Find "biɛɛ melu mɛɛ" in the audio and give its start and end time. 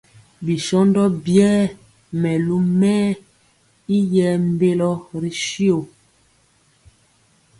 1.23-3.07